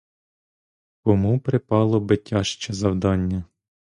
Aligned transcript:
Кому 1.03 1.39
припало 1.39 1.99
би 1.99 2.17
тяжче 2.17 2.73
завдання? 2.73 3.43